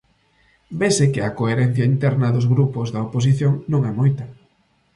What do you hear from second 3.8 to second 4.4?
é moita.